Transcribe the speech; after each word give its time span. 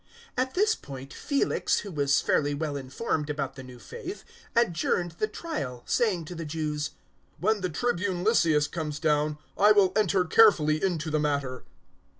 '"024:022 0.39 0.41
At 0.47 0.53
this 0.55 0.73
point 0.73 1.13
Felix, 1.13 1.79
who 1.81 1.91
was 1.91 2.21
fairly 2.21 2.55
well 2.55 2.75
informed 2.75 3.29
about 3.29 3.55
the 3.55 3.61
new 3.61 3.77
faith, 3.77 4.23
adjourned 4.55 5.11
the 5.19 5.27
trial, 5.27 5.83
saying 5.85 6.25
to 6.25 6.33
the 6.33 6.43
Jews, 6.43 6.89
"When 7.37 7.61
the 7.61 7.69
Tribune 7.69 8.23
Lysias 8.23 8.67
comes 8.67 8.97
down, 8.97 9.37
I 9.59 9.73
will 9.73 9.93
enter 9.95 10.25
carefully 10.25 10.83
into 10.83 11.11
the 11.11 11.19
matter." 11.19 11.65